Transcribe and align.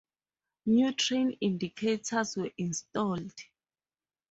New 0.65 0.93
train 0.93 1.37
indicators 1.41 2.35
were 2.35 2.49
installed. 2.57 3.35